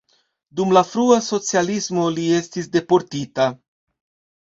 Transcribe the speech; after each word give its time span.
Dum 0.59 0.73
la 0.77 0.83
frua 0.93 1.19
socialismo 1.27 2.09
li 2.17 2.27
estis 2.41 2.73
deportita. 2.79 3.51